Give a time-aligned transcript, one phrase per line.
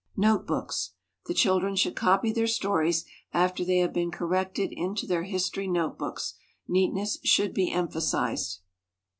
[0.15, 0.17] 5.
[0.17, 0.93] Note books.
[1.27, 3.05] The children should copy their stories
[3.35, 6.33] after they have been corrected into their history note books.
[6.67, 8.61] Neatness should be emphasized.